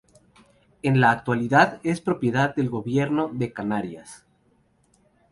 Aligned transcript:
En 0.81 0.99
la 0.99 1.11
actualidad 1.11 1.79
es 1.83 2.01
propiedad 2.01 2.55
del 2.55 2.69
Gobierno 2.71 3.29
de 3.31 3.53
Canarias. 3.53 4.25